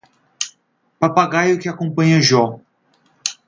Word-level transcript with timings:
Papagaio 0.99 1.59
que 1.59 1.69
acompanha 1.69 2.19
Jo 2.19 2.59